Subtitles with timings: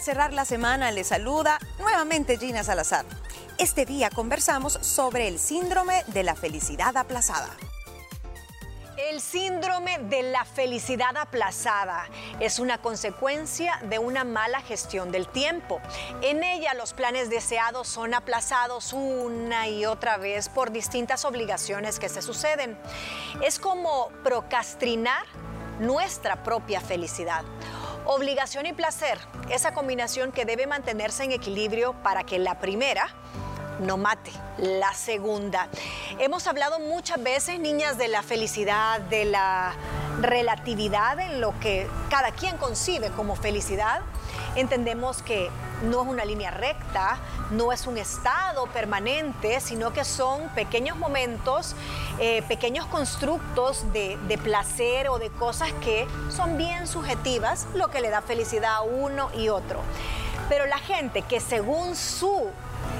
[0.00, 3.04] Cerrar la semana le saluda nuevamente Gina Salazar.
[3.58, 7.50] Este día conversamos sobre el síndrome de la felicidad aplazada.
[8.96, 12.06] El síndrome de la felicidad aplazada
[12.38, 15.82] es una consecuencia de una mala gestión del tiempo.
[16.22, 22.08] En ella los planes deseados son aplazados una y otra vez por distintas obligaciones que
[22.08, 22.78] se suceden.
[23.42, 25.26] Es como procrastinar
[25.78, 27.44] nuestra propia felicidad.
[28.12, 29.20] Obligación y placer,
[29.50, 33.06] esa combinación que debe mantenerse en equilibrio para que la primera
[33.78, 35.68] no mate la segunda.
[36.18, 39.74] Hemos hablado muchas veces, niñas, de la felicidad, de la
[40.20, 44.00] relatividad en lo que cada quien concibe como felicidad.
[44.56, 45.50] Entendemos que
[45.82, 47.18] no es una línea recta,
[47.50, 51.74] no es un estado permanente, sino que son pequeños momentos,
[52.18, 58.00] eh, pequeños constructos de, de placer o de cosas que son bien subjetivas, lo que
[58.00, 59.80] le da felicidad a uno y otro.
[60.48, 62.50] Pero la gente que según su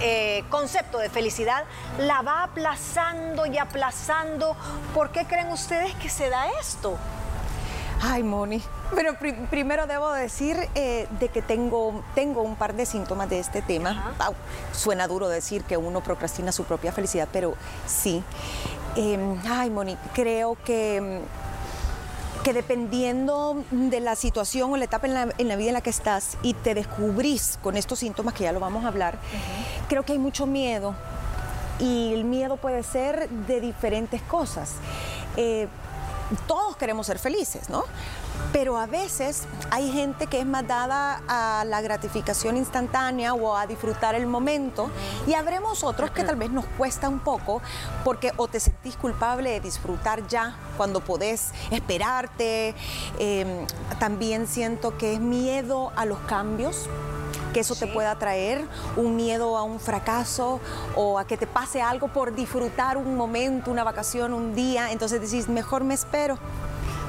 [0.02, 1.64] eh, concepto de felicidad
[1.98, 4.56] la va aplazando y aplazando.
[4.94, 6.96] ¿Por qué creen ustedes que se da esto?
[8.02, 8.62] Ay, Moni.
[8.94, 9.14] Pero
[9.50, 14.14] primero debo decir eh, de que tengo, tengo un par de síntomas de este tema.
[14.72, 17.54] suena duro decir que uno procrastina su propia felicidad, pero
[17.86, 18.22] sí.
[18.96, 21.20] Em, ay, Moni, creo que
[22.42, 26.38] que dependiendo de la situación o la etapa en la, vida en la que estás
[26.42, 29.18] y te descubrís con estos síntomas, que ya lo vamos a hablar,
[29.88, 30.94] creo que hay mucho miedo.
[31.78, 34.72] Y el miedo puede ser de diferentes cosas.
[35.36, 35.68] Eh,
[36.46, 37.84] todos queremos ser felices, ¿no?
[38.52, 43.66] Pero a veces hay gente que es más dada a la gratificación instantánea o a
[43.66, 44.90] disfrutar el momento
[45.26, 47.62] y habremos otros que tal vez nos cuesta un poco
[48.04, 52.74] porque o te sentís culpable de disfrutar ya cuando podés esperarte.
[53.18, 53.66] Em,
[53.98, 56.88] también siento que es miedo a los cambios
[57.52, 60.60] que eso te pueda traer, un miedo a un fracaso
[60.96, 64.92] o a que te pase algo por disfrutar un momento, una vacación, un día.
[64.92, 66.38] Entonces decís, mejor me espero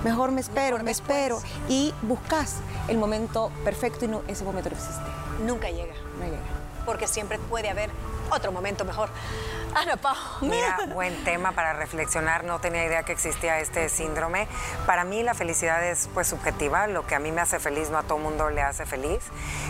[0.04, 2.58] mejor me espero, me espero y buscas
[2.88, 5.02] el momento perfecto y no, ese momento no existe.
[5.46, 5.94] Nunca llega.
[6.20, 6.38] No llega.
[6.86, 7.90] Porque siempre puede haber
[8.32, 9.10] otro momento mejor.
[9.74, 10.16] Ana Pau.
[10.42, 12.44] Mira, buen tema para reflexionar.
[12.44, 14.48] No tenía idea que existía este síndrome.
[14.86, 16.88] Para mí la felicidad es pues subjetiva.
[16.88, 19.22] Lo que a mí me hace feliz no a todo mundo le hace feliz.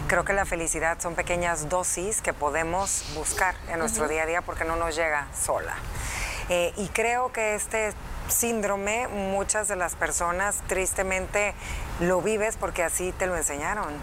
[0.08, 4.42] Creo que la felicidad son pequeñas dosis que podemos buscar en nuestro día a día
[4.42, 5.76] porque no nos llega sola.
[6.50, 7.94] Eh, y creo que este
[8.32, 11.54] síndrome, muchas de las personas tristemente
[12.00, 13.94] lo vives porque así te lo enseñaron,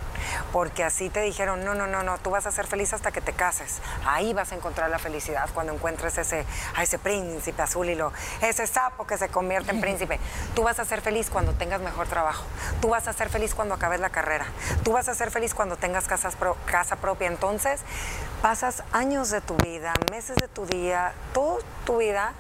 [0.53, 3.21] porque así te dijeron, no, no, no, no, tú vas a ser feliz hasta que
[3.21, 6.45] te cases, ahí vas a encontrar la felicidad cuando encuentres ese,
[6.77, 10.21] a ese príncipe azul y lo, ese sapo que se convierte en príncipe,
[10.55, 12.45] tú vas a ser feliz cuando tengas mejor trabajo,
[12.81, 14.47] tú vas a ser feliz cuando acabes la carrera,
[14.85, 17.81] tú vas a ser feliz cuando tengas casas casa propia, entonces
[18.43, 22.33] pasas años de tu vida, meses de tu día, toda tu vida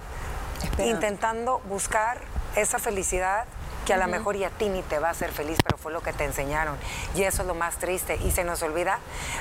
[0.79, 2.21] intentando buscar
[2.57, 3.45] esa felicidad
[3.87, 5.91] que a lo mejor y a ti ni te va a hacer feliz, pero fue
[5.93, 6.77] lo que te enseñaron.
[7.15, 8.17] Y eso es lo más triste.
[8.17, 8.99] Y se nos olvida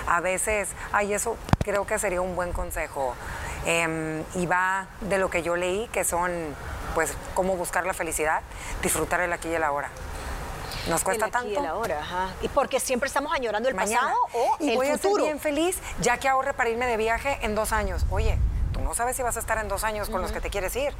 [0.07, 3.13] a veces, ay, eso creo que sería un buen consejo.
[3.65, 6.31] Em, y va de lo que yo leí, que son,
[6.95, 8.41] pues, cómo buscar la felicidad,
[8.81, 9.89] disfrutar el aquí y el ahora.
[10.87, 11.49] Nos cuesta el aquí tanto.
[11.49, 12.29] Y el ahora, ajá.
[12.41, 15.15] Y porque siempre estamos añorando el pasado o y el voy futuro.
[15.15, 18.05] a ser bien feliz, ya que ahorre para irme de viaje en dos años.
[18.09, 18.37] Oye,
[18.83, 20.93] no sabes si vas a estar en dos años con los que te quieres ir.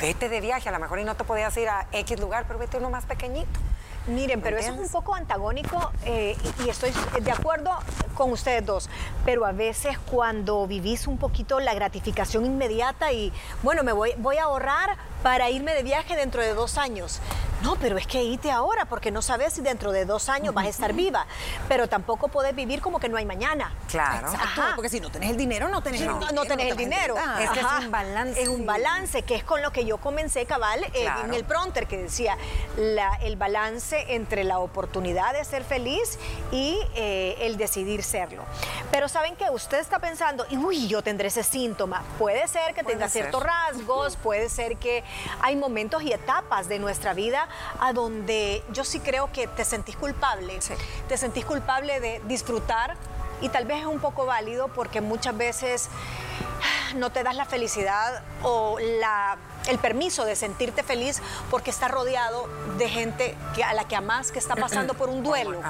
[0.00, 2.58] Vete de viaje, a lo mejor y no te podías ir a X lugar, pero
[2.58, 3.60] vete uno más pequeñito.
[4.06, 7.70] Miren, pero eso es un poco antagónico eh, y estoy de acuerdo
[8.14, 8.88] con ustedes dos,
[9.24, 13.32] pero a veces cuando vivís un poquito la gratificación inmediata y,
[13.64, 17.20] bueno, me voy, voy a ahorrar para irme de viaje dentro de dos años.
[17.62, 20.66] No, pero es que irte ahora porque no sabes si dentro de dos años vas
[20.66, 21.26] a estar viva,
[21.68, 23.72] pero tampoco puedes vivir como que no hay mañana.
[23.88, 24.30] Claro.
[24.30, 27.16] Exacto, porque si no tenés el dinero, no tenés, no, no tenés el dinero.
[27.40, 28.42] Es que es un balance.
[28.42, 31.86] Es un balance, que es con lo que yo comencé, cabal, eh, en el pronter,
[31.86, 32.36] que decía
[32.76, 36.18] el balance entre la oportunidad de ser feliz
[36.52, 38.44] y eh, el decidir serlo.
[38.90, 42.02] Pero saben que usted está pensando, uy, yo tendré ese síntoma.
[42.18, 45.04] Puede ser que tenga ciertos rasgos, puede ser que
[45.40, 47.45] hay momentos y etapas de nuestra vida
[47.80, 50.58] a donde yo sí creo que te sentís culpable.
[51.08, 52.96] Te sentís culpable de disfrutar
[53.40, 55.88] y tal vez es un poco válido porque muchas veces
[56.96, 59.36] no te das la felicidad o la,
[59.68, 61.20] el permiso de sentirte feliz
[61.50, 62.48] porque estás rodeado
[62.78, 65.60] de gente que, a la que amás que está pasando por un duelo.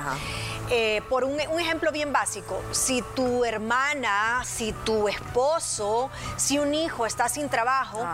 [0.68, 7.06] Eh, por un, ejemplo bien básico, si tu hermana, si tu esposo, si un hijo
[7.06, 8.04] está sin trabajo,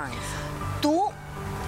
[0.82, 1.10] tú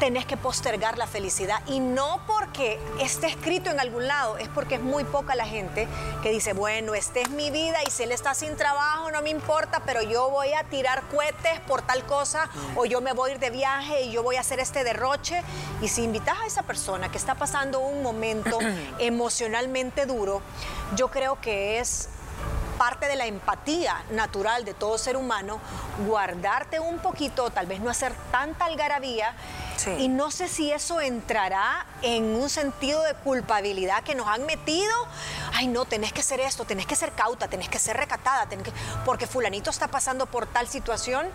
[0.04, 1.62] tenés que postergar la felicidad.
[1.66, 5.88] Y no porque esté escrito en algún lado, es porque es muy poca la gente
[6.22, 9.30] que dice, bueno, esta es mi vida y si él está sin trabajo, no me
[9.30, 13.34] importa, pero yo voy a tirar cohetes por tal cosa, o yo me voy a
[13.36, 15.42] ir de viaje y yo voy a hacer este derroche.
[15.80, 18.58] Y si invitas a esa persona que está pasando un momento
[18.98, 20.42] emocionalmente duro,
[20.96, 22.10] yo creo que es
[22.74, 25.60] parte de la empatía natural de todo ser humano,
[26.06, 29.34] guardarte un poquito, tal vez no hacer tanta algarabía.
[29.98, 34.92] Y no sé si eso entrará en un sentido de culpabilidad que nos han metido.
[35.52, 38.64] Ay, no, tenés que ser esto, tenés que ser cauta, tenés que ser recatada, tenés
[38.64, 38.72] que...
[39.04, 41.26] porque fulanito está pasando por tal situación.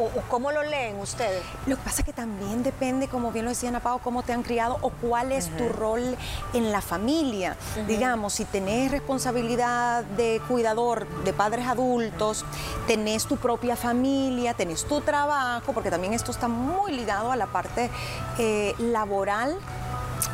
[0.00, 1.42] ¿O, cómo lo leen ustedes?
[1.66, 4.32] Lo que pasa es que también depende, como bien lo decía Ana Pao, cómo te
[4.32, 6.16] han criado o cuál es tu rol
[6.52, 7.56] en la familia.
[7.88, 12.44] Digamos, si tenés responsabilidad de cuidador de padres adultos,
[12.86, 17.46] tenés tu propia familia, tenés tu trabajo, porque también esto está muy ligado a la
[17.46, 17.87] parte
[18.38, 19.58] eh, laboral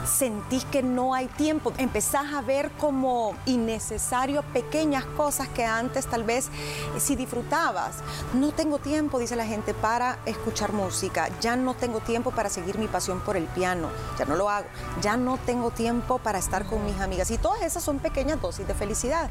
[0.07, 6.25] sentís que no hay tiempo, empezás a ver como innecesario pequeñas cosas que antes tal
[6.25, 7.97] vez eh, si disfrutabas.
[8.35, 12.79] No tengo tiempo, dice la gente, para escuchar música, ya no tengo tiempo para seguir
[12.79, 14.67] mi pasión por el piano, ya no lo hago,
[15.01, 17.31] ya no tengo tiempo para estar con mis amigas.
[17.31, 19.31] Y todas esas son pequeñas dosis de felicidad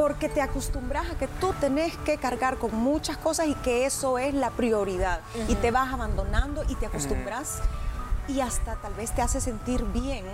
[0.00, 4.16] porque te acostumbras a que tú tenés que cargar con muchas cosas y que eso
[4.16, 5.20] es la prioridad.
[5.46, 7.60] Y te vas abandonando y te acostumbras
[8.26, 10.24] y hasta tal vez te hace sentir bien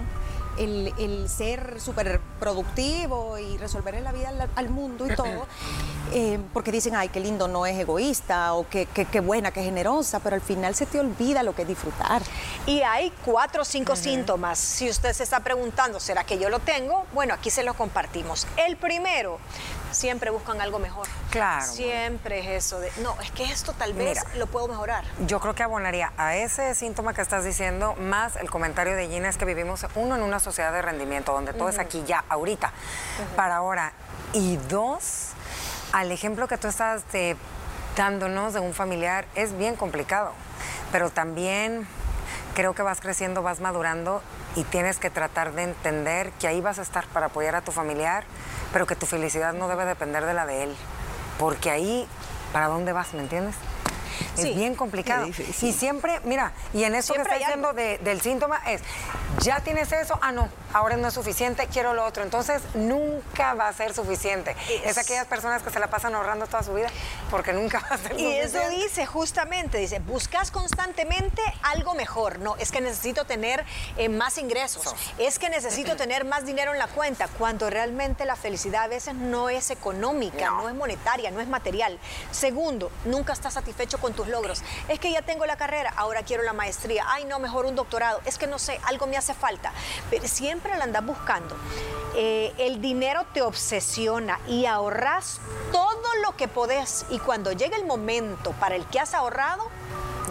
[0.58, 5.46] el, ser súper productivo y resolver la vida al, mundo y todo,
[6.12, 10.20] eh, porque dicen, ay, qué lindo, no es egoísta o qué, qué, buena, qué generosa,
[10.20, 12.22] pero al final se te olvida lo que es disfrutar.
[12.66, 14.58] Y hay cuatro o cinco síntomas.
[14.58, 17.06] Si usted se está preguntando, ¿será que yo lo tengo?
[17.12, 18.46] Bueno, aquí se lo compartimos.
[18.56, 19.38] El primero,
[19.90, 21.06] siempre buscan algo mejor.
[21.30, 21.66] Claro.
[21.66, 25.04] Siempre es eso de, no, es que esto tal vez lo puedo mejorar.
[25.26, 29.28] Yo creo que abonaría a ese síntoma que estás diciendo, más el comentario de Gina,
[29.28, 32.72] es que vivimos uno en una sociedad de rendimiento, donde todo es aquí ya, ahorita,
[33.34, 33.92] para ahora.
[34.32, 35.30] Y dos,
[35.92, 37.02] al ejemplo que tú estás
[37.96, 40.32] dándonos de un familiar, es bien complicado,
[40.92, 41.88] pero también
[42.54, 44.22] creo que vas creciendo, vas madurando
[44.54, 47.72] y tienes que tratar de entender que ahí vas a estar para apoyar a tu
[47.72, 48.22] familiar,
[48.72, 50.76] pero que tu felicidad no debe depender de la de él,
[51.40, 52.06] porque ahí,
[52.52, 53.14] ¿para dónde vas?
[53.14, 53.56] ¿Me entiendes?
[54.36, 55.26] Es bien complicado.
[55.26, 58.82] Y siempre, mira, y en eso que está diciendo del síntoma es,
[59.42, 62.22] ya tienes eso, ah, no, ahora no es suficiente, quiero lo otro.
[62.22, 64.56] Entonces, nunca va a ser suficiente.
[64.84, 66.88] Es, aquellas personas que se la pasan ahorrando toda su vida
[67.30, 68.36] porque nunca va a ser suficiente.
[68.36, 72.38] Y eso dice, justamente, dice, buscas constantemente algo mejor.
[72.38, 73.64] No, es que necesito tener
[73.96, 78.36] eh, más ingresos, es que necesito tener más dinero en la cuenta, cuando realmente la
[78.36, 81.98] felicidad a veces no es económica, no, no es monetaria, no es material.
[82.30, 84.62] Segundo, nunca estás satisfecho con tus logros.
[84.88, 87.04] Es que ya tengo la carrera, ahora quiero la maestría.
[87.08, 88.20] Ay, no, mejor un doctorado.
[88.24, 89.72] Es que no sé, algo me hace falta.
[90.10, 91.56] Pero siempre la andas buscando.
[92.14, 95.40] Eh, el dinero te obsesiona y ahorras
[95.72, 97.06] todo lo que podés.
[97.10, 99.68] Y cuando llega el momento para el que has ahorrado,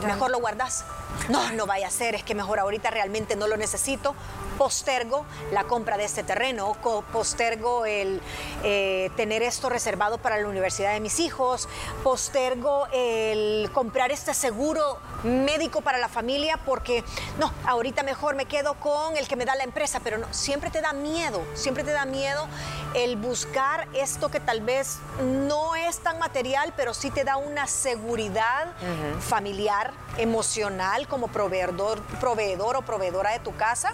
[0.05, 0.85] mejor lo guardas.
[1.29, 4.15] No, no vaya a ser, es que mejor ahorita realmente no lo necesito.
[4.57, 6.77] Postergo la compra de este terreno,
[7.11, 8.21] postergo el
[8.63, 11.67] eh, tener esto reservado para la universidad de mis hijos,
[12.03, 17.03] postergo el comprar este seguro médico para la familia porque
[17.37, 20.69] no, ahorita mejor me quedo con el que me da la empresa, pero no, siempre
[20.69, 22.47] te da miedo, siempre te da miedo
[22.93, 27.67] el buscar esto que tal vez no es tan material, pero sí te da una
[27.67, 28.73] seguridad
[29.19, 33.93] familiar, emocional como proveedor, proveedor o proveedora de tu casa.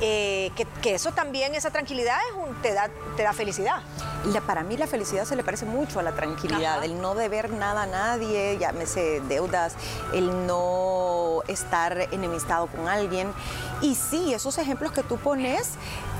[0.00, 2.18] Eh, que, eso también, esa tranquilidad
[2.62, 3.82] te, da, te da felicidad.
[4.46, 7.82] para mí la felicidad se le parece mucho a la tranquilidad, el no deber nada
[7.82, 9.74] a nadie, llámese deudas,
[10.12, 13.32] el no estar enemistado con alguien.
[13.80, 15.70] Y sí, esos ejemplos que tú pones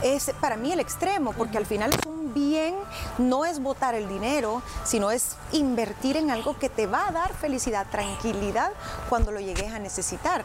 [0.02, 2.75] es para mí el extremo, porque al final es un bien,
[3.19, 7.35] no es botar el dinero, sino es invertir en algo que te va a dar
[7.35, 8.73] felicidad, tranquilidad
[9.09, 10.45] cuando lo llegues a necesitar.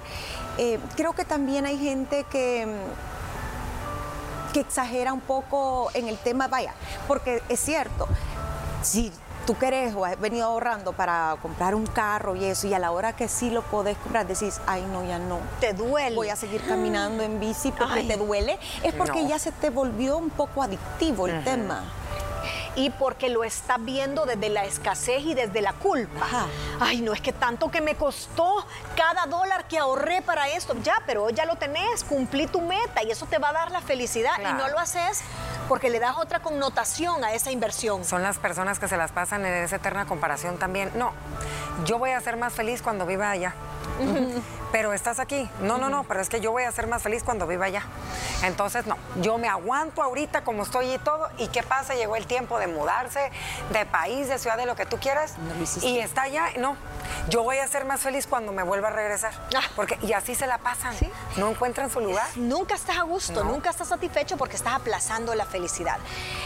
[0.57, 2.67] Eh, creo que también hay gente que
[4.53, 6.73] que exagera un poco en el tema, vaya,
[7.07, 8.07] porque es cierto,
[8.81, 9.11] si
[9.45, 12.91] tú querés o has venido ahorrando para comprar un carro y eso, y a la
[12.91, 15.39] hora que sí lo podés comprar, decís, ay, no, ya no.
[15.61, 16.15] Te duele.
[16.15, 18.59] Voy a seguir caminando en bici porque te duele.
[18.83, 21.83] Es porque ya se te volvió un poco adictivo el tema
[22.77, 26.47] y porque lo está viendo desde la escasez y desde la culpa.
[26.79, 28.65] Ay, no es que tanto que me costó
[28.95, 30.75] cada dólar que ahorré para esto.
[30.83, 33.81] Ya, pero ya lo tenés, cumplí tu meta y eso te va a dar la
[33.81, 35.23] felicidad y no lo haces
[35.67, 38.05] porque le das otra connotación a esa inversión.
[38.05, 40.91] Son las personas que se las pasan en esa eterna comparación también.
[40.95, 41.13] No,
[41.85, 43.53] yo voy a ser más feliz cuando viva allá.
[44.71, 45.49] Pero estás aquí.
[45.61, 47.83] No, no, no, pero es que yo voy a ser más feliz cuando viva allá.
[48.43, 51.29] Entonces, no, yo me aguanto ahorita como estoy y todo.
[51.37, 51.95] ¿Y qué pasa?
[51.95, 53.31] Llegó el tiempo de mudarse
[53.71, 55.35] de país, de ciudad, de lo que tú quieras.
[55.81, 56.47] y está allá.
[56.59, 56.75] No,
[57.29, 59.31] yo voy a ser más feliz cuando me vuelva a regresar.
[59.55, 59.61] Ah.
[59.75, 60.95] Porque, y así se la pasan.
[61.35, 62.27] No encuentran su lugar.
[62.35, 65.97] Nunca estás a gusto, nunca estás satisfecho porque estás aplazando la felicidad.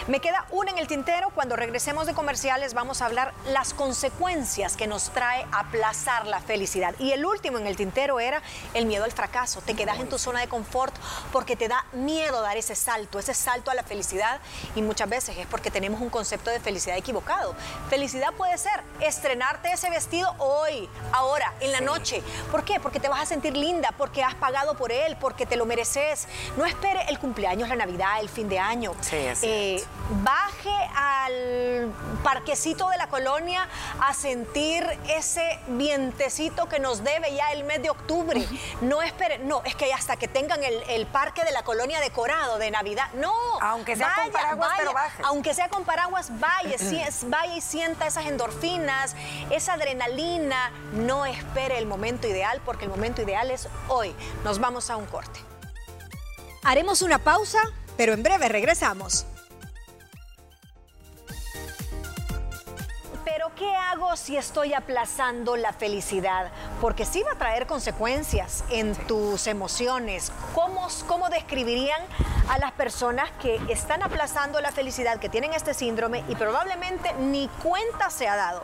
[0.08, 1.30] Me queda una en el tintero.
[1.30, 6.96] Cuando regresemos de comerciales vamos a hablar las consecuencias que nos trae aplazar la felicidad.
[7.00, 8.42] Y el último en el tintero era
[8.74, 9.62] el miedo al fracaso.
[9.62, 10.96] Te quedas en tu zona de confort
[11.32, 14.40] porque te da miedo dar ese salto, ese salto a la felicidad.
[14.76, 17.56] Y muchas veces es porque tenemos un concepto de felicidad equivocado.
[17.90, 22.22] Felicidad puede ser estrenarte ese vestido hoy, ahora, en la noche.
[22.52, 22.80] ¿Por qué?
[22.80, 26.28] Porque te vas a sentir linda, porque has pagado por él, porque te lo mereces.
[26.58, 28.94] No espere el cumpleaños, la Navidad, el fin de año.
[29.02, 29.84] Sí, eh,
[30.24, 31.94] baje al
[32.24, 33.68] parquecito de la colonia
[34.00, 38.46] a sentir ese vientecito que nos debe ya el mes de octubre.
[38.82, 42.72] No espere, no, es que hasta que tengan el, parque de la colonia decorado de
[42.72, 43.08] Navidad.
[43.14, 43.34] No.
[43.62, 45.24] Aunque sea con paraguas, pero baje.
[45.26, 46.78] Aunque sea con paraguas, vaya,
[47.24, 49.16] vaya y sienta esas endorfinas,
[49.50, 50.41] esa adrenalina.
[50.94, 54.14] No espere el momento ideal porque el momento ideal es hoy.
[54.44, 55.40] Nos vamos a un corte.
[56.64, 57.60] Haremos una pausa,
[57.98, 59.26] pero en breve regresamos.
[63.24, 66.52] Pero ¿qué hago si estoy aplazando la felicidad?
[66.80, 70.32] Porque sí va a traer consecuencias en tus emociones.
[70.54, 72.02] ¿Cómo, ¿Cómo describirían
[72.50, 77.48] a las personas que están aplazando la felicidad, que tienen este síndrome y probablemente ni
[77.64, 78.64] cuenta se ha dado?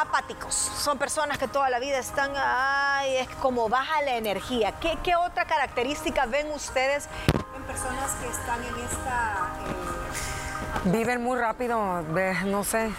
[0.00, 0.54] Apáticos.
[0.54, 4.72] Son personas que toda la vida están, ay, es como baja la energía.
[4.80, 7.08] ¿Qué, qué otra característica ven ustedes
[7.56, 9.50] en personas que están en esta...
[9.66, 12.02] Eh, viven muy rápido,
[12.46, 12.90] no sé,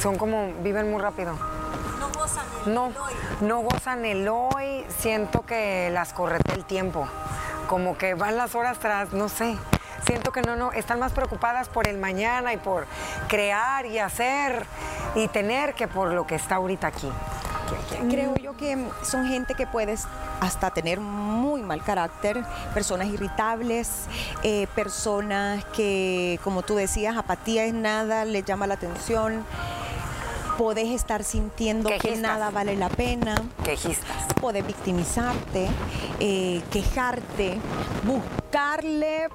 [0.00, 1.34] son como, viven muy rápido.
[1.98, 3.12] No gozan el no, hoy.
[3.40, 7.08] No gozan el hoy, siento que las correte el tiempo,
[7.68, 9.56] como que van las horas tras, no sé
[10.06, 12.86] siento que no, no, están más preocupadas por el mañana y por
[13.28, 14.66] crear y hacer
[15.14, 17.10] y tener que por lo que está ahorita aquí.
[18.10, 20.06] Creo yo que son gente que puedes
[20.40, 22.44] hasta tener muy mal carácter,
[22.74, 24.06] personas irritables,
[24.42, 29.44] eh, personas que, como tú decías, apatía es nada, les llama la atención
[30.56, 33.34] podés estar sintiendo que nada vale la pena.
[33.64, 34.26] Quejistas.
[34.40, 35.68] Podés victimizarte,
[36.20, 37.58] eh, quejarte,
[38.04, 39.28] buscarle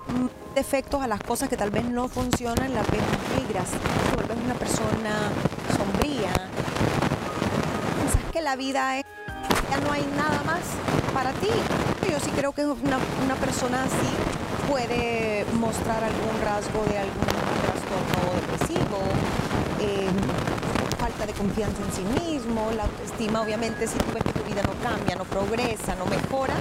[0.55, 3.01] defectos a las cosas que tal vez no funcionan, las ves
[3.37, 3.69] negras.
[3.71, 5.29] Te vuelves una persona
[5.75, 6.33] sombría.
[7.95, 9.05] Piensas que la vida es,
[9.69, 10.61] ya no hay nada más
[11.13, 11.49] para ti.
[12.09, 18.33] Yo sí creo que una, una persona así puede mostrar algún rasgo de algún trastorno
[18.41, 18.99] depresivo.
[21.37, 25.15] Confianza en sí mismo, la autoestima, obviamente, si tú ves que tu vida no cambia,
[25.15, 26.55] no progresa, no mejora,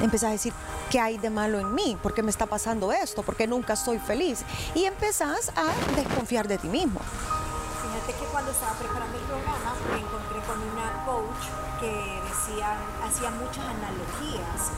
[0.00, 0.52] empezás a decir,
[0.90, 1.98] ¿qué hay de malo en mí?
[2.02, 3.22] ¿Por qué me está pasando esto?
[3.22, 4.44] ¿Por qué nunca soy feliz?
[4.74, 5.66] Y empezás a
[5.96, 7.00] desconfiar de ti mismo.
[7.82, 11.44] Fíjate que cuando estaba preparando el programa me encontré con una coach
[11.80, 11.90] que
[12.28, 14.70] decía, hacía muchas analogías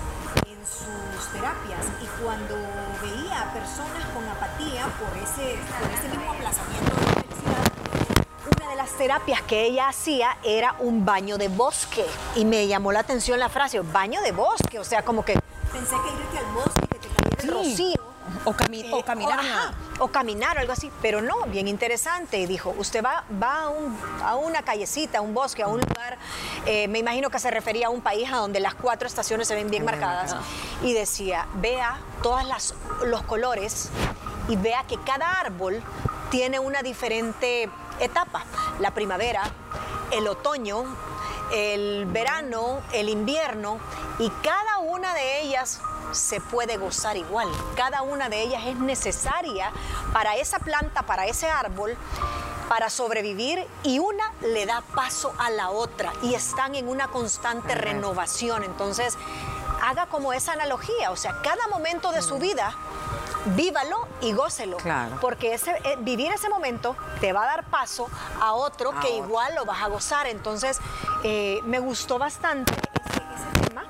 [0.47, 2.57] en sus terapias y cuando
[3.03, 7.72] veía a personas con apatía por ese, por ese mismo aplazamiento de felicidad,
[8.83, 13.39] las terapias que ella hacía era un baño de bosque y me llamó la atención
[13.39, 15.35] la frase, baño de bosque, o sea, como que...
[15.73, 18.03] Pensé que irte al bosque, que te cayera el rocío.
[18.45, 18.57] O, o,
[19.05, 19.73] caminar.
[20.01, 20.91] O, caminar, algo así.
[21.01, 22.45] Pero no, bien interesante.
[22.49, 23.71] Dijo, usted va, va
[24.25, 26.19] a, una callecita, a un bosque, a un lugar,
[26.67, 29.55] eh, me imagino que se refería a un país a donde las cuatro estaciones se
[29.55, 30.35] ven bien marcadas.
[30.83, 32.75] Y decía, vea todos
[33.05, 33.91] los colores
[34.49, 35.81] y vea que cada árbol
[36.31, 37.71] tiene una diferente
[38.01, 38.45] etapa.
[38.79, 39.43] La primavera,
[40.11, 40.85] el otoño,
[41.53, 43.79] el verano, el invierno
[44.19, 45.81] y cada una de ellas
[46.13, 47.49] se puede gozar igual.
[47.77, 49.71] Cada una de ellas es necesaria
[50.13, 51.97] para esa planta, para ese árbol,
[52.69, 57.75] para sobrevivir y una le da paso a la otra y están en una constante
[57.75, 58.65] renovación.
[58.65, 59.17] Entonces,
[59.83, 62.75] haga como esa analogía, o sea, cada momento de su vida
[63.57, 64.77] vívalo y gócelo.
[65.21, 68.09] Porque ese, eh, vivir ese momento te va a dar paso
[68.41, 70.27] a otro que igual lo vas a gozar.
[70.27, 70.79] Entonces,
[71.25, 73.85] eh, me gustó bastante ese, tema.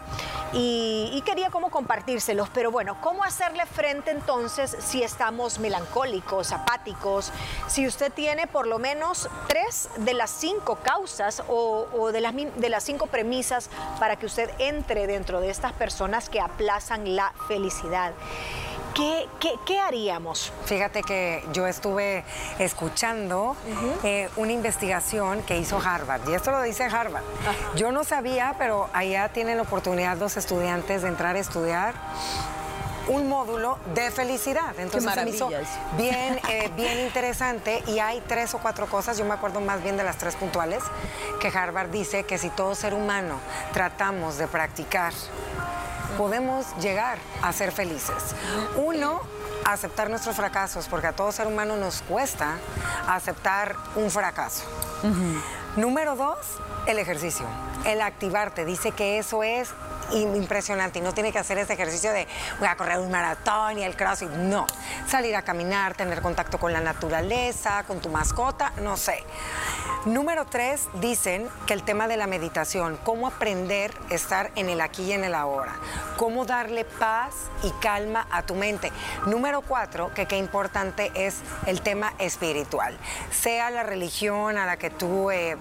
[0.55, 7.33] Y, quería como compartírselos, pero bueno, ¿cómo hacerle frente entonces si estamos melancólicos, apáticos?
[7.69, 12.35] Si usted tiene por lo menos tres de las cinco causas o, o de, las,
[12.35, 17.33] de las cinco premisas para que usted entre dentro de estas personas que aplazan la
[17.49, 18.13] felicidad.
[18.95, 19.29] ¿Qué,
[19.67, 20.53] qué, haríamos?
[20.65, 22.25] Fíjate que yo estuve
[22.59, 23.57] escuchando
[24.05, 27.25] eh, una investigación que hizo Harvard, y esto lo dice Harvard.
[27.77, 31.95] Yo no sabía, pero allá tienen la oportunidad los estudiantes de entrar a estudiar
[33.09, 34.79] un módulo de felicidad.
[34.79, 35.49] Entonces se me hizo
[35.97, 39.97] bien, eh, bien interesante y hay tres o cuatro cosas, yo me acuerdo más bien
[39.97, 40.83] de las tres puntuales,
[41.41, 43.37] que Harvard dice que si todo ser humano
[43.73, 45.13] tratamos de practicar,
[46.23, 48.15] podemos llegar a ser felices.
[48.77, 49.23] Uno,
[49.65, 52.59] aceptar nuestros fracasos, porque a todo ser humano nos cuesta
[53.09, 54.63] aceptar un fracaso.
[55.75, 56.37] Número dos,
[56.87, 57.45] el ejercicio,
[57.85, 58.65] el activarte.
[58.65, 59.71] Dice que eso es
[60.15, 62.27] impresionante y no tiene que hacer ese ejercicio de
[62.59, 64.31] voy a correr un maratón y el crossfit.
[64.31, 64.67] No,
[65.07, 69.25] salir a caminar, tener contacto con la naturaleza, con tu mascota, no sé.
[70.05, 74.81] Número tres, dicen que el tema de la meditación, cómo aprender a estar en el
[74.81, 75.75] aquí y en el ahora,
[76.17, 78.91] cómo darle paz y calma a tu mente.
[79.27, 82.99] Número cuatro, que qué importante es el tema espiritual,
[83.31, 85.31] sea la religión a la que tú...
[85.31, 85.57] Eh,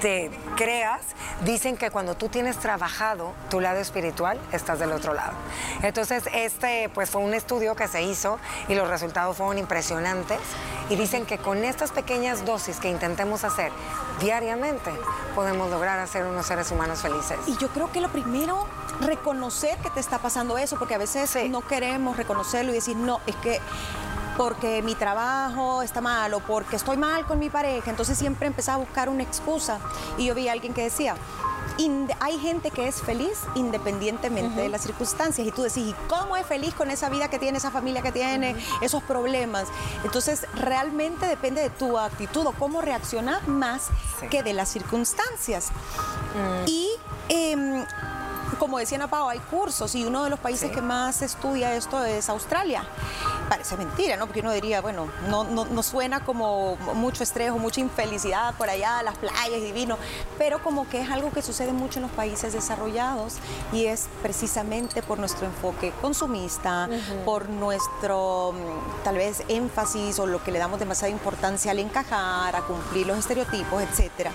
[0.00, 1.00] te creas,
[1.44, 5.32] dicen que cuando tú tienes trabajado tu lado espiritual, estás del otro lado.
[5.82, 8.38] Entonces, este pues fue un estudio que se hizo
[8.68, 10.38] y los resultados fueron impresionantes
[10.88, 13.72] y dicen que con estas pequeñas dosis que intentemos hacer
[14.20, 14.90] diariamente,
[15.34, 17.38] podemos lograr hacer unos seres humanos felices.
[17.46, 18.66] Y yo creo que lo primero,
[19.00, 23.20] reconocer que te está pasando eso, porque a veces no queremos reconocerlo y decir, no,
[23.26, 23.60] es que
[24.40, 27.90] porque mi trabajo está mal o porque estoy mal con mi pareja.
[27.90, 29.78] Entonces siempre empezaba a buscar una excusa.
[30.16, 31.14] Y yo vi a alguien que decía,
[32.20, 35.46] hay gente que es feliz independientemente de las circunstancias.
[35.46, 38.12] Y tú decís, ¿y cómo es feliz con esa vida que tiene, esa familia que
[38.12, 39.68] tiene, esos problemas?
[40.04, 43.88] Entonces, realmente depende de tu actitud o cómo reaccionas más
[44.30, 45.68] que de las circunstancias.
[45.68, 46.64] Mm.
[46.66, 46.88] Y
[47.28, 47.84] em,
[48.58, 52.02] como decía Ana Pau, hay cursos y uno de los países que más estudia esto
[52.04, 52.84] es Australia.
[53.50, 54.26] Parece mentira, ¿no?
[54.26, 59.02] Porque uno diría, bueno, no, no, suena como mucho estrés o mucha infelicidad por allá,
[59.02, 59.98] las playas divino,
[60.38, 63.38] pero como que es algo que sucede mucho en los países desarrollados
[63.72, 66.88] y es precisamente por nuestro enfoque consumista,
[67.24, 72.54] por nuestro mm, tal vez énfasis o lo que le damos demasiada importancia al encajar,
[72.54, 74.30] a cumplir los estereotipos, etcétera.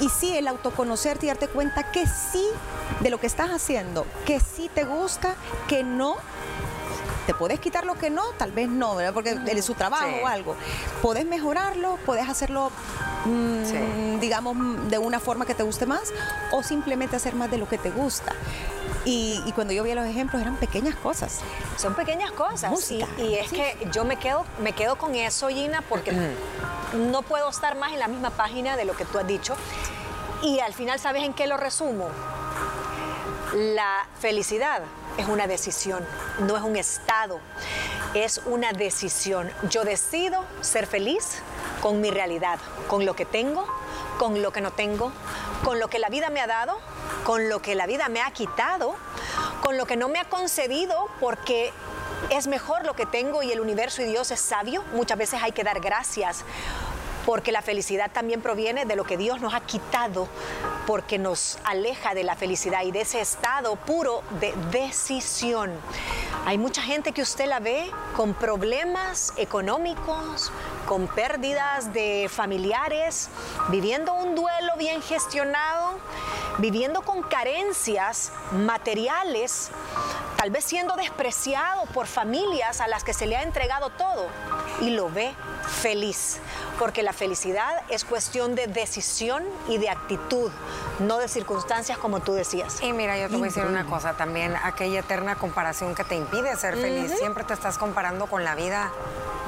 [0.00, 2.46] Y sí, el autoconocerte y darte cuenta que sí,
[3.00, 5.34] de lo que estás haciendo, que sí te gusta,
[5.66, 6.16] que no
[7.28, 9.12] te puedes quitar lo que no, tal vez no, ¿verdad?
[9.12, 10.56] porque es su trabajo o algo.
[11.02, 12.72] Puedes mejorarlo, puedes hacerlo,
[13.26, 14.56] mm, digamos,
[14.88, 16.10] de una forma que te guste más
[16.52, 18.32] o simplemente hacer más de lo que te gusta.
[19.04, 21.40] Y, cuando yo vi los ejemplos eran pequeñas cosas.
[21.76, 22.90] Son pequeñas cosas.
[22.90, 26.12] y, es que yo me quedo, me quedo con eso, Gina, porque
[26.94, 29.54] no puedo estar más en la misma página de lo que tú has dicho.
[30.40, 32.08] Y al final, ¿sabes en qué lo resumo?
[33.54, 34.80] La felicidad
[35.18, 36.06] es una decisión,
[36.38, 37.40] no es un estado,
[38.14, 39.50] es una decisión.
[39.68, 41.42] Yo decido ser feliz
[41.82, 43.66] con mi realidad, con lo que tengo,
[44.18, 45.12] con lo que no tengo,
[45.64, 46.78] con lo que la vida me ha dado,
[47.24, 48.94] con lo que la vida me ha quitado,
[49.60, 51.72] con lo que no me ha concedido porque
[52.30, 54.82] es mejor lo que tengo y el universo y Dios es sabio.
[54.92, 56.44] Muchas veces hay que dar gracias
[57.28, 60.28] porque la felicidad también proviene de lo que Dios nos ha quitado,
[60.86, 65.70] porque nos aleja de la felicidad y de ese estado puro de decisión.
[66.46, 70.50] Hay mucha gente que usted la ve con problemas económicos,
[70.86, 73.28] con pérdidas de familiares,
[73.68, 75.98] viviendo un duelo bien gestionado,
[76.56, 79.70] viviendo con carencias materiales,
[80.38, 84.28] tal vez siendo despreciado por familias a las que se le ha entregado todo
[84.80, 85.34] y lo ve
[85.82, 86.38] feliz
[86.78, 90.52] porque la felicidad es cuestión de decisión y de actitud,
[91.00, 92.80] no de circunstancias como tú decías.
[92.80, 96.14] Y mira, yo te voy a decir una cosa también, aquella eterna comparación que te
[96.14, 98.92] impide ser feliz, siempre te estás comparando con la vida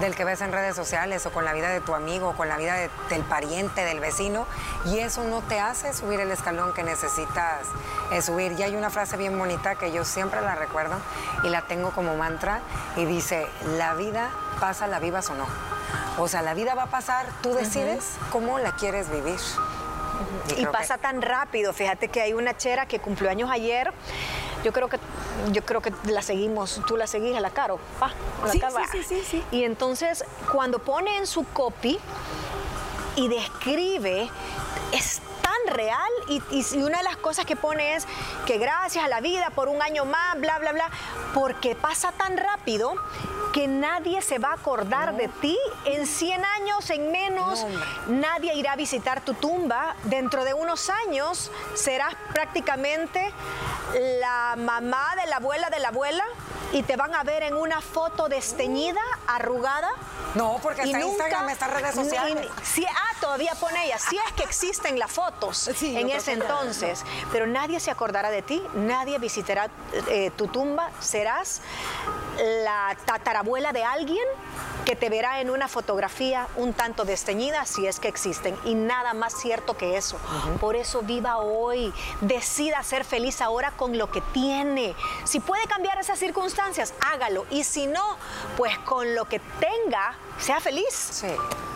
[0.00, 2.48] del que ves en redes sociales o con la vida de tu amigo, o con
[2.48, 2.74] la vida
[3.11, 4.46] del pariente, del vecino,
[4.87, 7.66] y eso no te hace subir el escalón que necesitas
[8.11, 8.53] eh, subir.
[8.53, 10.79] Y hay una frase bien bonita que yo siempre la recuerdo
[11.44, 12.60] y la tengo como mantra
[12.96, 15.46] y dice, la vida pasa, la vivas o no.
[16.18, 19.38] O sea, la vida va a pasar, tú decides cómo la quieres vivir.
[20.56, 21.72] Y, pasa tan rápido.
[21.72, 23.92] Fíjate que hay una chera que cumplió años ayer.
[24.62, 24.98] Yo creo que
[25.52, 28.12] yo creo que la seguimos, tú la seguís a la Caro, pa,
[28.50, 28.60] sí,
[28.92, 31.98] sí, sí, sí, Y entonces cuando pone en su copy
[33.16, 34.28] y describe
[34.92, 35.22] es
[35.70, 38.06] real y, y, una de las cosas que pone es
[38.46, 40.90] que gracias a la vida por un año más, bla, bla, bla,
[41.35, 42.94] porque pasa tan rápido
[43.52, 45.59] que nadie se va a acordar de ti.
[45.85, 47.66] En 100 años, en menos,
[48.09, 49.96] nadie irá a visitar tu tumba.
[50.04, 53.33] Dentro de unos años serás prácticamente
[54.20, 56.24] la mamá de la abuela de la abuela
[56.72, 59.90] y te van a ver en una foto desteñida, arrugada.
[60.35, 62.48] No, porque está nunca- Instagram, está redes sociales.
[62.62, 63.98] sí, ah, todavía pone ella.
[63.98, 68.42] Sí es que existen las fotos Sí, en ese entonces, pero nadie se acordará de
[68.42, 69.68] ti, nadie visitará
[70.09, 71.61] eh, tu tumba, serás
[72.64, 74.24] la tatarabuela de alguien
[74.90, 79.14] que te verá en una fotografía un tanto desteñida si es que existen y nada
[79.14, 80.18] más cierto que eso.
[80.59, 84.96] Por eso viva hoy, decida ser feliz ahora con lo que tiene.
[85.22, 88.03] Si puede cambiar esas circunstancias, hágalo y si no,
[88.57, 90.92] pues con lo que tenga, sea feliz.
[90.92, 91.29] Sí.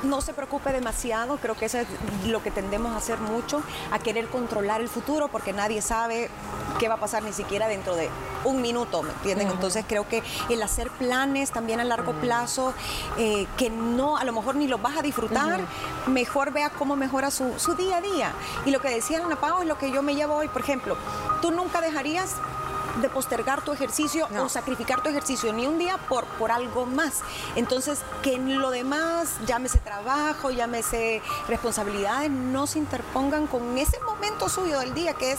[0.02, 1.86] No se preocupe demasiado, creo que eso es
[2.26, 6.30] lo que tendemos a hacer mucho, a querer controlar el futuro porque nadie sabe
[6.78, 8.10] qué va a pasar ni siquiera dentro de
[8.44, 9.48] un minuto, ¿me entienden?
[9.48, 12.74] Entonces creo que el hacer planes también a largo plazo,
[13.16, 15.60] eh, que no, a lo mejor ni los vas a disfrutar,
[16.06, 18.32] mejor vea cómo mejora su, su día a día.
[18.66, 20.96] Y lo que decía Ana Pao es lo que yo me llevo hoy, por ejemplo,
[21.40, 22.36] tú nunca dejarías
[23.00, 24.44] de postergar tu ejercicio No.
[24.44, 27.20] o sacrificar tu ejercicio ni un día por, por algo más.
[27.56, 34.48] Entonces, que en lo demás, llámese trabajo, llámese responsabilidades, no se interpongan con ese momento
[34.48, 35.38] suyo del día que es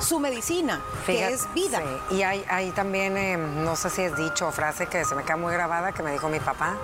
[0.00, 1.80] su medicina, que es vida.
[2.08, 2.16] sí.
[2.16, 5.24] Y hay, hay también, eh, no sé si es dicho o frase que se me
[5.24, 6.76] queda muy grabada, que me dijo mi papá.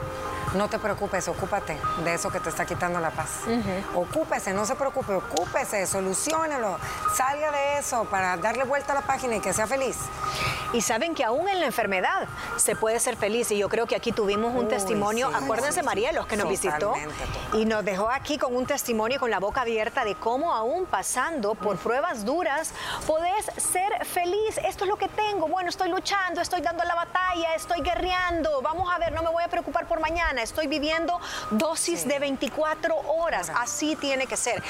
[0.55, 3.41] No te preocupes, ocúpate de eso que te está quitando la paz.
[3.95, 6.79] Ocúpese, no se preocupe, ocúpese, solucionalo,
[7.15, 9.97] salga de eso para darle vuelta a la página y que sea feliz.
[10.73, 13.51] Y saben que aún en la enfermedad se puede ser feliz.
[13.51, 15.29] Y yo creo que aquí tuvimos un Uy, testimonio.
[15.31, 15.87] sí, Acuérdense, sí.
[15.87, 16.95] María, los que nos visitó.
[17.53, 21.55] Y nos dejó aquí con un testimonio con la boca abierta de cómo aún pasando
[21.55, 22.73] por pruebas duras,
[23.07, 24.59] podés ser feliz.
[24.65, 25.47] Esto es lo que tengo.
[25.49, 28.61] Bueno, estoy luchando, estoy dando la batalla, estoy guerreando.
[28.63, 30.43] Vamos a ver, no me voy a preocupar por mañana.
[30.45, 31.19] Estoy viviendo
[31.51, 33.51] dosis de 24 horas.
[33.57, 34.63] Así tiene que ser.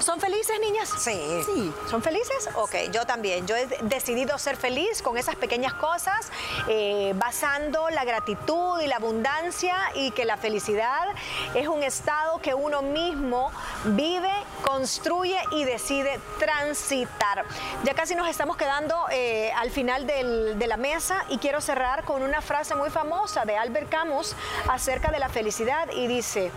[0.00, 0.88] ¿Son felices, niñas?
[0.98, 1.20] Sí.
[1.46, 1.72] Sí.
[1.88, 2.48] ¿Son felices?
[2.56, 3.46] Ok, yo también.
[3.46, 6.30] Yo he decidido ser feliz con esas pequeñas cosas,
[6.68, 11.06] eh, basando la gratitud y la abundancia y que la felicidad
[11.54, 13.52] es un estado que uno mismo
[13.84, 14.32] vive,
[14.64, 17.44] construye y decide transitar.
[17.84, 22.04] Ya casi nos estamos quedando eh, al final del- de la mesa y quiero cerrar
[22.04, 24.34] con una frase muy famosa de Albert Camus
[24.68, 26.50] acerca de la felicidad y dice,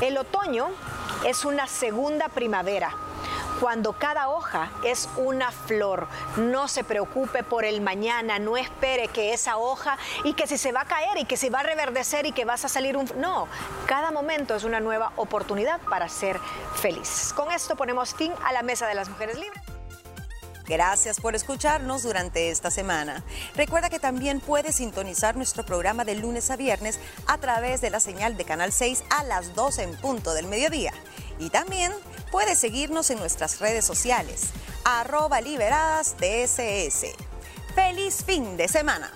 [0.00, 0.68] el otoño
[1.24, 2.94] es una segunda primavera
[3.62, 6.08] cuando cada hoja es una flor.
[6.36, 10.72] No se preocupe por el mañana, no espere que esa hoja y que si se
[10.72, 13.08] va a caer y que si va a reverdecer y que vas a salir un...
[13.18, 13.46] No,
[13.86, 16.40] cada momento es una nueva oportunidad para ser
[16.74, 17.32] feliz.
[17.36, 19.61] Con esto ponemos fin a la Mesa de las Mujeres Libres.
[20.72, 23.22] Gracias por escucharnos durante esta semana.
[23.54, 28.00] Recuerda que también puedes sintonizar nuestro programa de lunes a viernes a través de la
[28.00, 30.94] señal de Canal 6 a las 12 en punto del mediodía.
[31.38, 31.92] Y también
[32.30, 34.44] puedes seguirnos en nuestras redes sociales,
[34.86, 37.04] arroba liberadas TSS.
[37.74, 39.12] ¡Feliz fin de semana!